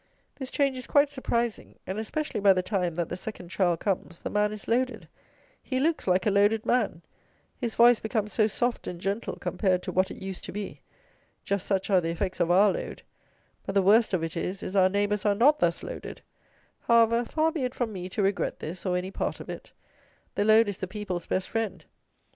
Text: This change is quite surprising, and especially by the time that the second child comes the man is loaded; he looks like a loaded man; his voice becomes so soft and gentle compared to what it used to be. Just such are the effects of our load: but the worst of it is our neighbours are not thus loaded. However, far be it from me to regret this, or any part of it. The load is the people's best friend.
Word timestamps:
This 0.35 0.49
change 0.49 0.77
is 0.79 0.87
quite 0.87 1.11
surprising, 1.11 1.77
and 1.85 1.99
especially 1.99 2.39
by 2.39 2.53
the 2.53 2.63
time 2.63 2.95
that 2.95 3.07
the 3.07 3.15
second 3.15 3.49
child 3.49 3.81
comes 3.81 4.19
the 4.23 4.31
man 4.31 4.51
is 4.51 4.67
loaded; 4.67 5.07
he 5.61 5.79
looks 5.79 6.07
like 6.07 6.25
a 6.25 6.31
loaded 6.31 6.65
man; 6.65 7.03
his 7.55 7.75
voice 7.75 7.99
becomes 7.99 8.33
so 8.33 8.47
soft 8.47 8.87
and 8.87 8.99
gentle 8.99 9.35
compared 9.35 9.83
to 9.83 9.91
what 9.91 10.09
it 10.09 10.17
used 10.17 10.43
to 10.45 10.51
be. 10.51 10.81
Just 11.43 11.67
such 11.67 11.91
are 11.91 12.01
the 12.01 12.09
effects 12.09 12.39
of 12.39 12.49
our 12.49 12.71
load: 12.73 13.03
but 13.63 13.75
the 13.75 13.83
worst 13.83 14.11
of 14.11 14.23
it 14.23 14.35
is 14.35 14.75
our 14.75 14.89
neighbours 14.89 15.23
are 15.23 15.35
not 15.35 15.59
thus 15.59 15.83
loaded. 15.83 16.23
However, 16.87 17.23
far 17.23 17.51
be 17.51 17.63
it 17.63 17.75
from 17.75 17.93
me 17.93 18.09
to 18.09 18.23
regret 18.23 18.57
this, 18.57 18.87
or 18.87 18.97
any 18.97 19.11
part 19.11 19.39
of 19.39 19.49
it. 19.51 19.71
The 20.33 20.43
load 20.45 20.67
is 20.67 20.79
the 20.79 20.87
people's 20.87 21.27
best 21.27 21.47
friend. 21.47 21.85